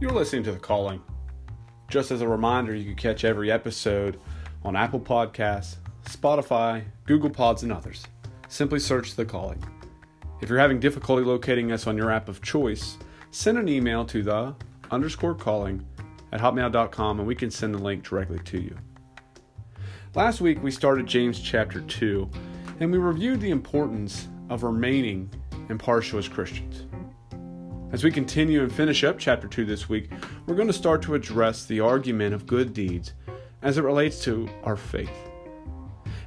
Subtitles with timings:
[0.00, 1.00] You're listening to The Calling.
[1.88, 4.18] Just as a reminder, you can catch every episode
[4.64, 8.04] on Apple Podcasts, Spotify, Google Pods, and others.
[8.48, 9.62] Simply search The Calling.
[10.40, 12.98] If you're having difficulty locating us on your app of choice,
[13.30, 14.56] send an email to the
[14.90, 15.86] underscore calling
[16.32, 18.76] at hotmail.com and we can send the link directly to you.
[20.16, 22.28] Last week we started James chapter 2
[22.80, 25.30] and we reviewed the importance of remaining
[25.68, 26.84] impartial as Christians.
[27.94, 30.10] As we continue and finish up chapter 2 this week,
[30.46, 33.12] we're going to start to address the argument of good deeds
[33.62, 35.16] as it relates to our faith.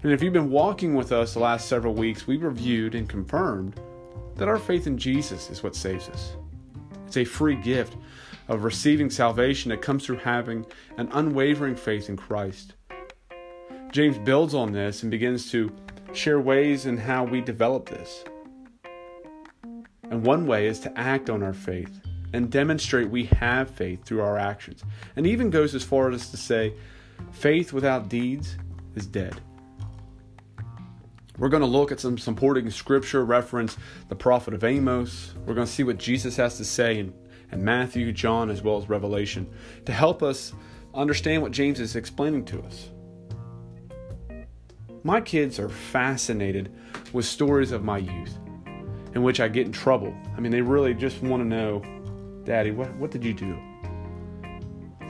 [0.02, 3.82] And if you've been walking with us the last several weeks, we've reviewed and confirmed
[4.36, 6.38] that our faith in Jesus is what saves us.
[7.06, 7.98] It's a free gift
[8.48, 10.66] of receiving salvation that comes through having
[10.96, 12.76] an unwavering faith in Christ.
[13.92, 15.70] James builds on this and begins to
[16.14, 18.24] share ways in how we develop this.
[20.10, 22.02] And one way is to act on our faith
[22.34, 24.84] and demonstrate we have faith through our actions.
[25.16, 26.74] And even goes as far as to say,
[27.32, 28.58] faith without deeds
[28.96, 29.40] is dead.
[31.38, 33.78] We're going to look at some supporting scripture, reference
[34.10, 35.36] the prophet of Amos.
[35.46, 37.14] We're going to see what Jesus has to say in,
[37.52, 39.48] in Matthew, John, as well as Revelation
[39.86, 40.54] to help us
[40.96, 42.90] understand what James is explaining to us.
[45.04, 46.74] My kids are fascinated
[47.14, 48.40] with stories of my youth
[49.18, 50.16] in which I get in trouble.
[50.38, 51.82] I mean, they really just want to know,
[52.44, 53.58] Daddy, what, what did you do?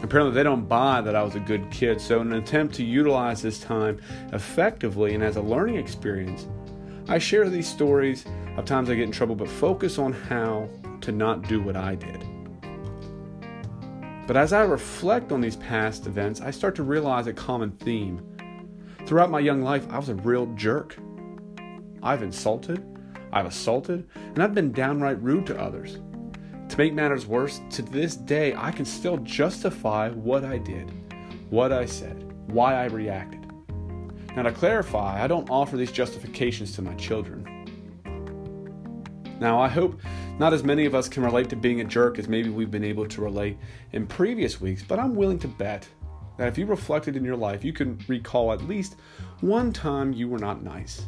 [0.02, 1.99] Apparently, they don't buy that I was a good kid.
[1.99, 3.99] So, in an attempt to utilize this time
[4.31, 6.47] effectively and as a learning experience,
[7.09, 10.69] I share these stories of times I get in trouble, but focus on how
[11.02, 12.23] to not do what I did.
[14.25, 18.21] But as I reflect on these past events, I start to realize a common theme.
[19.05, 20.97] Throughout my young life, I was a real jerk.
[22.02, 22.86] I've insulted,
[23.31, 26.00] I've assaulted, and I've been downright rude to others.
[26.70, 30.92] To make matters worse, to this day, I can still justify what I did,
[31.49, 33.45] what I said, why I reacted.
[34.36, 37.45] Now, to clarify, I don't offer these justifications to my children.
[39.39, 39.99] Now, I hope
[40.39, 42.83] not as many of us can relate to being a jerk as maybe we've been
[42.83, 43.58] able to relate
[43.93, 45.87] in previous weeks, but I'm willing to bet
[46.37, 48.95] that if you reflected in your life, you can recall at least
[49.42, 51.08] one time you were not nice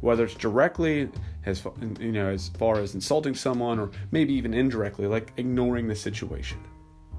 [0.00, 1.08] whether it's directly
[1.46, 1.64] as
[2.00, 6.58] you know as far as insulting someone or maybe even indirectly like ignoring the situation.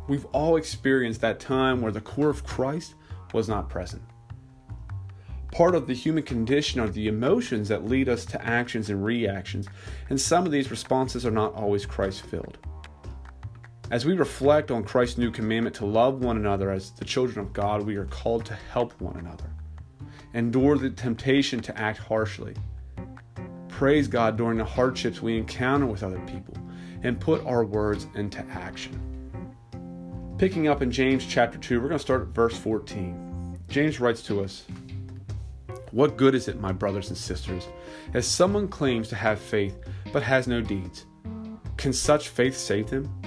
[0.07, 2.95] We've all experienced that time where the core of christ
[3.33, 4.03] was not present.
[5.51, 9.67] Part of the human condition are the emotions that lead us to actions and reactions
[10.09, 12.57] and some of these responses are not always christ filled
[13.89, 17.53] as we reflect on christ's new commandment to love one another as the children of
[17.53, 19.49] god we are called to help one another.
[20.33, 22.53] Endure the temptation to act harshly,
[23.77, 26.57] praise God during the hardships we encounter with other people,
[27.03, 28.99] and put our words into action.
[30.39, 33.59] Picking up in James chapter 2, we're going to start at verse 14.
[33.69, 34.65] James writes to us
[35.91, 37.67] What good is it, my brothers and sisters,
[38.15, 39.77] if someone claims to have faith
[40.11, 41.05] but has no deeds?
[41.77, 43.21] Can such faith save them?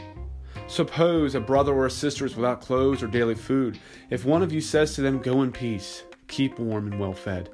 [0.66, 3.78] Suppose a brother or a sister is without clothes or daily food.
[4.10, 7.50] If one of you says to them, Go in peace, keep warm and well fed,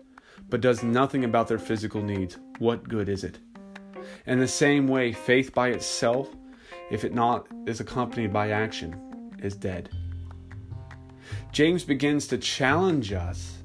[0.49, 3.39] but does nothing about their physical needs, what good is it?
[4.27, 6.29] In the same way, faith by itself,
[6.91, 9.91] if it not is accompanied by action, is dead.
[11.53, 13.59] James begins to challenge us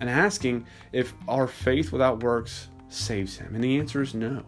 [0.00, 3.54] and asking if our faith without works saves him.
[3.54, 4.44] And the answer is no.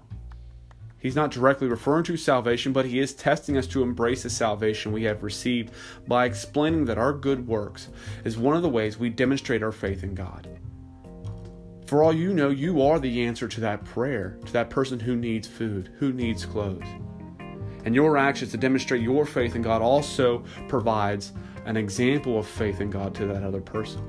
[0.99, 4.93] He's not directly referring to salvation, but he is testing us to embrace the salvation
[4.93, 5.73] we have received
[6.07, 7.89] by explaining that our good works
[8.25, 10.49] is one of the ways we demonstrate our faith in God.
[11.87, 15.17] For all you know, you are the answer to that prayer, to that person who
[15.17, 16.87] needs food, who needs clothes.
[17.85, 21.33] And your actions to demonstrate your faith in God also provides
[21.67, 24.01] an example of faith in God to that other person.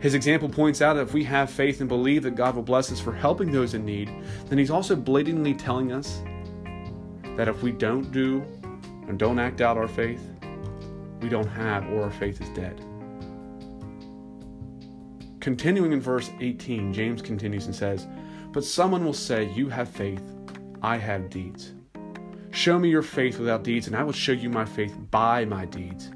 [0.00, 2.92] His example points out that if we have faith and believe that God will bless
[2.92, 4.12] us for helping those in need,
[4.46, 6.22] then he's also blatantly telling us
[7.36, 8.44] that if we don't do
[9.08, 10.20] and don't act out our faith,
[11.20, 12.80] we don't have or our faith is dead.
[15.48, 18.06] Continuing in verse 18, James continues and says,
[18.52, 20.20] But someone will say, You have faith,
[20.82, 21.72] I have deeds.
[22.50, 25.64] Show me your faith without deeds, and I will show you my faith by my
[25.64, 26.10] deeds.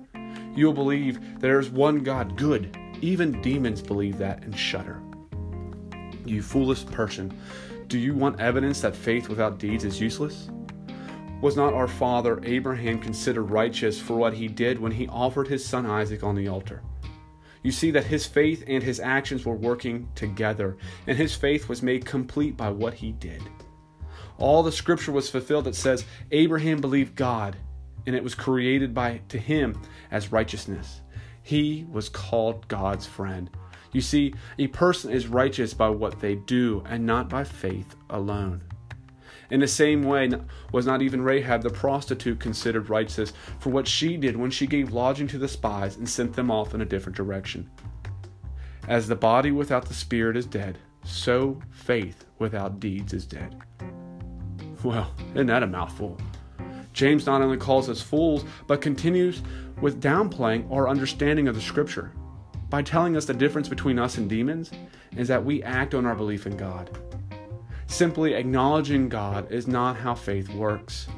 [0.54, 5.00] You will believe there is one God, good even demons believe that and shudder.
[6.26, 7.34] You foolish person,
[7.86, 10.50] do you want evidence that faith without deeds is useless?
[11.40, 15.64] Was not our father Abraham considered righteous for what he did when he offered his
[15.64, 16.82] son Isaac on the altar?
[17.62, 20.76] You see that his faith and his actions were working together,
[21.06, 23.42] and his faith was made complete by what he did.
[24.38, 27.56] All the scripture was fulfilled that says Abraham believed God,
[28.06, 29.80] and it was created by to him
[30.10, 31.00] as righteousness.
[31.42, 33.50] He was called God's friend.
[33.92, 38.62] You see, a person is righteous by what they do and not by faith alone.
[39.52, 40.30] In the same way,
[40.72, 44.94] was not even Rahab the prostitute considered righteous for what she did when she gave
[44.94, 47.70] lodging to the spies and sent them off in a different direction?
[48.88, 53.54] As the body without the spirit is dead, so faith without deeds is dead.
[54.82, 56.18] Well, isn't that a mouthful?
[56.94, 59.42] James not only calls us fools, but continues
[59.82, 62.10] with downplaying our understanding of the scripture
[62.70, 64.70] by telling us the difference between us and demons
[65.14, 66.88] is that we act on our belief in God.
[67.92, 71.08] Simply acknowledging God is not how faith works.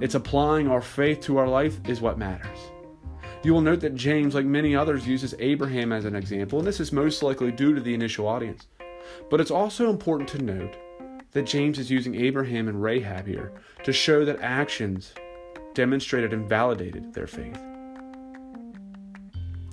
[0.00, 2.58] It's applying our faith to our life is what matters.
[3.44, 6.80] You will note that James, like many others, uses Abraham as an example, and this
[6.80, 8.66] is most likely due to the initial audience.
[9.30, 10.76] But it's also important to note
[11.30, 13.52] that James is using Abraham and Rahab here
[13.84, 15.14] to show that actions
[15.74, 17.62] demonstrated and validated their faith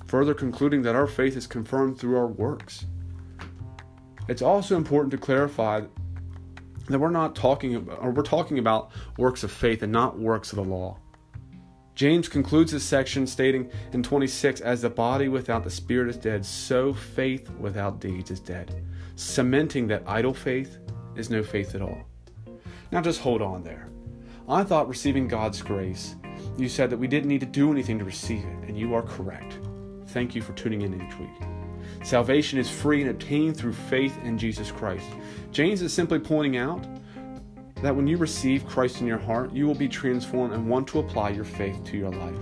[0.06, 2.86] further concluding that our faith is confirmed through our works.
[4.26, 5.82] It's also important to clarify
[6.88, 10.52] that we're not talking about, or we're talking about works of faith and not works
[10.52, 10.98] of the law.
[11.94, 16.46] James concludes this section stating in 26 As the body without the spirit is dead,
[16.46, 18.84] so faith without deeds is dead,
[19.16, 20.78] cementing that idle faith
[21.16, 22.04] is no faith at all.
[22.92, 23.88] Now just hold on there.
[24.48, 26.14] I thought receiving God's grace,
[26.56, 29.02] you said that we didn't need to do anything to receive it, and you are
[29.02, 29.58] correct.
[30.06, 31.67] Thank you for tuning in each week.
[32.02, 35.06] Salvation is free and obtained through faith in Jesus Christ.
[35.50, 36.86] James is simply pointing out
[37.82, 40.98] that when you receive Christ in your heart, you will be transformed and want to
[40.98, 42.38] apply your faith to your life.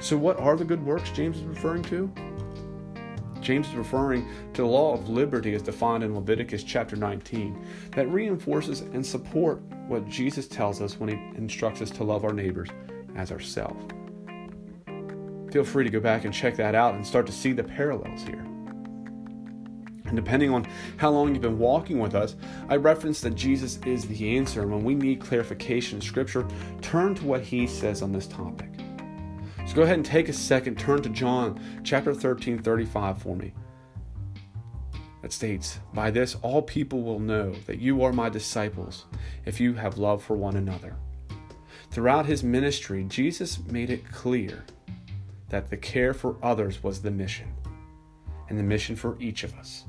[0.00, 2.12] So, what are the good works James is referring to?
[3.40, 8.08] James is referring to the law of liberty as defined in Leviticus chapter 19 that
[8.08, 12.70] reinforces and support what Jesus tells us when he instructs us to love our neighbors
[13.16, 13.84] as ourselves
[15.54, 18.24] feel free to go back and check that out and start to see the parallels
[18.24, 18.44] here.
[20.14, 20.64] And depending on
[20.96, 22.36] how long you've been walking with us,
[22.68, 24.62] I reference that Jesus is the answer.
[24.62, 26.46] And when we need clarification in Scripture,
[26.82, 28.68] turn to what he says on this topic.
[29.66, 33.54] So go ahead and take a second, turn to John chapter 13, 35 for me.
[35.22, 39.06] That states, By this all people will know that you are my disciples
[39.46, 40.94] if you have love for one another.
[41.90, 44.64] Throughout his ministry, Jesus made it clear
[45.48, 47.52] that the care for others was the mission,
[48.48, 49.86] and the mission for each of us.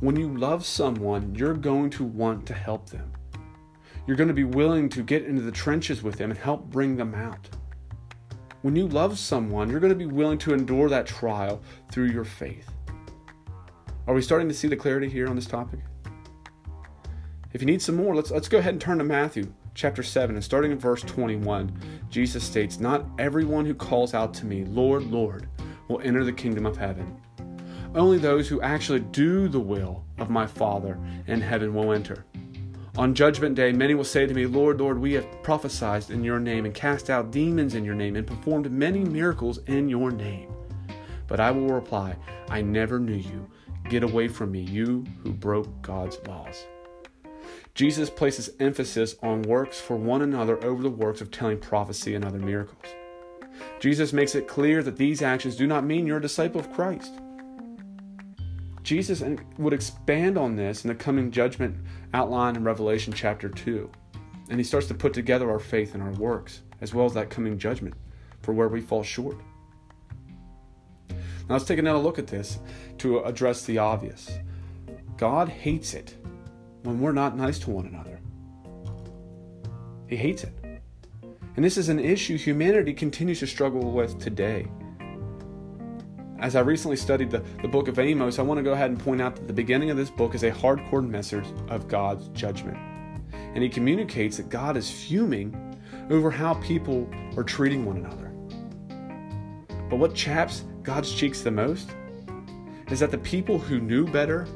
[0.00, 3.10] When you love someone, you're going to want to help them.
[4.06, 6.96] You're going to be willing to get into the trenches with them and help bring
[6.96, 7.48] them out.
[8.60, 12.24] When you love someone, you're going to be willing to endure that trial through your
[12.24, 12.70] faith.
[14.06, 15.80] Are we starting to see the clarity here on this topic?
[17.54, 20.36] If you need some more, let's, let's go ahead and turn to Matthew chapter 7,
[20.36, 21.72] and starting in verse 21,
[22.10, 25.48] Jesus states, Not everyone who calls out to me, Lord, Lord,
[25.88, 27.16] will enter the kingdom of heaven.
[27.96, 32.26] Only those who actually do the will of my Father in heaven will enter.
[32.98, 36.38] On judgment day, many will say to me, Lord, Lord, we have prophesied in your
[36.38, 40.52] name, and cast out demons in your name, and performed many miracles in your name.
[41.26, 42.16] But I will reply,
[42.50, 43.48] I never knew you.
[43.88, 46.66] Get away from me, you who broke God's laws.
[47.74, 52.24] Jesus places emphasis on works for one another over the works of telling prophecy and
[52.24, 52.84] other miracles.
[53.80, 57.12] Jesus makes it clear that these actions do not mean you're a disciple of Christ.
[58.86, 59.20] Jesus
[59.58, 61.76] would expand on this in the coming judgment
[62.14, 63.90] outlined in Revelation chapter 2.
[64.48, 67.28] And he starts to put together our faith and our works, as well as that
[67.28, 67.94] coming judgment
[68.42, 69.38] for where we fall short.
[71.10, 71.16] Now
[71.56, 72.60] let's take another look at this
[72.98, 74.38] to address the obvious.
[75.16, 76.14] God hates it
[76.84, 78.20] when we're not nice to one another.
[80.06, 80.54] He hates it.
[81.56, 84.68] And this is an issue humanity continues to struggle with today.
[86.38, 89.00] As I recently studied the, the book of Amos, I want to go ahead and
[89.00, 92.76] point out that the beginning of this book is a hardcore message of God's judgment.
[93.32, 95.78] And he communicates that God is fuming
[96.10, 98.32] over how people are treating one another.
[99.88, 101.90] But what chaps God's cheeks the most
[102.90, 104.46] is that the people who knew better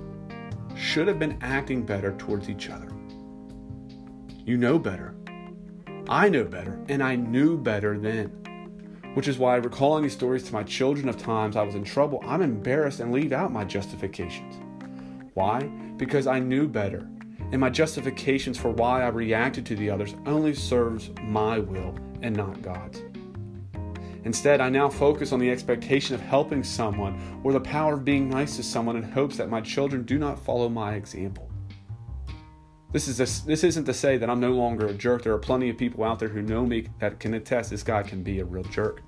[0.76, 2.88] should have been acting better towards each other.
[4.44, 5.14] You know better.
[6.08, 8.39] I know better, and I knew better then.
[9.14, 12.22] Which is why, recalling these stories to my children of times I was in trouble,
[12.24, 14.56] I'm embarrassed and leave out my justifications.
[15.34, 15.62] Why?
[15.96, 17.08] Because I knew better,
[17.50, 22.36] and my justifications for why I reacted to the others only serves my will and
[22.36, 23.02] not God's.
[24.24, 28.28] Instead, I now focus on the expectation of helping someone or the power of being
[28.28, 31.49] nice to someone in hopes that my children do not follow my example.
[32.92, 35.22] This is a, this isn't to say that I'm no longer a jerk.
[35.22, 38.02] There are plenty of people out there who know me that can attest this guy
[38.02, 39.02] can be a real jerk.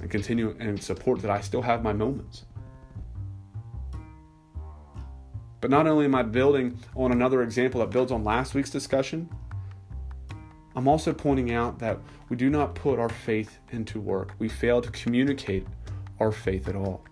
[0.00, 2.44] And continue and support that I still have my moments.
[5.60, 9.28] But not only am I building on another example that builds on last week's discussion,
[10.76, 11.98] I'm also pointing out that
[12.28, 14.34] we do not put our faith into work.
[14.38, 15.66] We fail to communicate
[16.18, 17.04] our faith at all.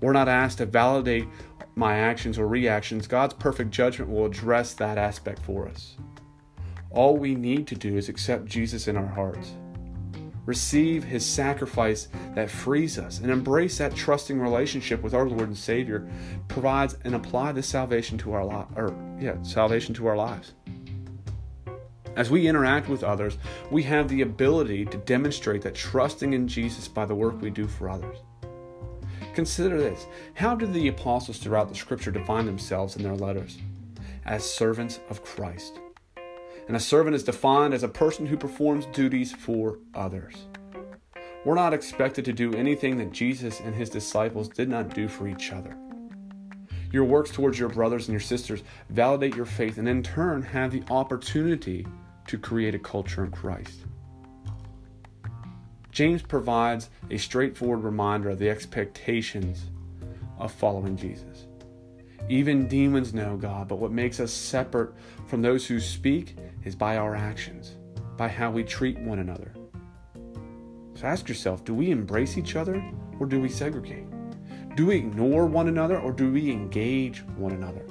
[0.00, 1.26] We're not asked to validate
[1.80, 3.08] my actions or reactions.
[3.08, 5.96] God's perfect judgment will address that aspect for us.
[6.90, 9.54] All we need to do is accept Jesus in our hearts,
[10.44, 15.56] receive his sacrifice that frees us, and embrace that trusting relationship with our Lord and
[15.56, 16.06] Savior
[16.48, 20.52] provides and apply this salvation to our li- or yeah, salvation to our lives.
[22.14, 23.38] As we interact with others,
[23.70, 27.66] we have the ability to demonstrate that trusting in Jesus by the work we do
[27.66, 28.18] for others.
[29.34, 33.58] Consider this how did the apostles throughout the scripture define themselves in their letters?
[34.24, 35.78] As servants of Christ.
[36.66, 40.34] And a servant is defined as a person who performs duties for others.
[41.44, 45.26] We're not expected to do anything that Jesus and his disciples did not do for
[45.26, 45.76] each other.
[46.92, 50.70] Your works towards your brothers and your sisters validate your faith and in turn have
[50.70, 51.86] the opportunity
[52.26, 53.84] to create a culture in Christ.
[55.90, 59.66] James provides a straightforward reminder of the expectations
[60.38, 61.46] of following Jesus.
[62.28, 64.94] Even demons know God, but what makes us separate
[65.26, 67.76] from those who speak is by our actions,
[68.16, 69.52] by how we treat one another.
[70.94, 72.82] So ask yourself do we embrace each other
[73.18, 74.04] or do we segregate?
[74.76, 77.84] Do we ignore one another or do we engage one another?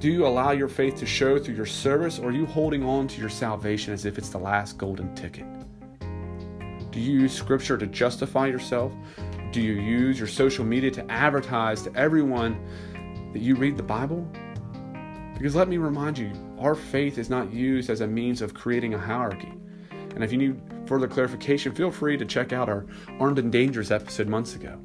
[0.00, 3.06] Do you allow your faith to show through your service or are you holding on
[3.08, 5.46] to your salvation as if it's the last golden ticket?
[6.96, 8.90] Do you use scripture to justify yourself?
[9.52, 12.58] Do you use your social media to advertise to everyone
[13.34, 14.26] that you read the Bible?
[15.34, 18.94] Because let me remind you, our faith is not used as a means of creating
[18.94, 19.52] a hierarchy.
[19.90, 22.86] And if you need further clarification, feel free to check out our
[23.20, 24.80] Armed and Dangerous episode months ago.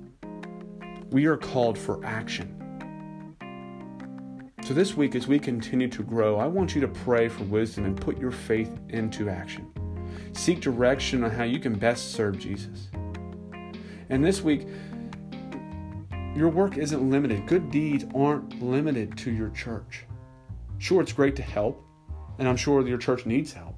[1.11, 2.57] We are called for action.
[4.65, 7.85] So, this week, as we continue to grow, I want you to pray for wisdom
[7.85, 9.71] and put your faith into action.
[10.33, 12.87] Seek direction on how you can best serve Jesus.
[14.09, 14.67] And this week,
[16.35, 17.45] your work isn't limited.
[17.47, 20.05] Good deeds aren't limited to your church.
[20.77, 21.85] Sure, it's great to help,
[22.39, 23.75] and I'm sure your church needs help,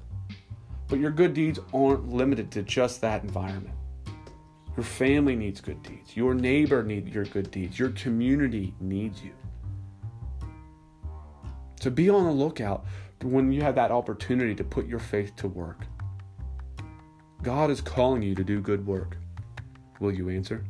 [0.88, 3.74] but your good deeds aren't limited to just that environment.
[4.76, 6.16] Your family needs good deeds.
[6.16, 7.78] Your neighbor needs your good deeds.
[7.78, 9.32] Your community needs you.
[11.80, 12.86] So be on the lookout
[13.22, 15.86] when you have that opportunity to put your faith to work.
[17.44, 19.18] God is calling you to do good work.
[20.00, 20.64] Will you answer?